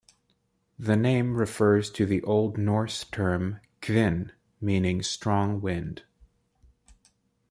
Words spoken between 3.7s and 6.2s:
"kvin", meaning strong wind.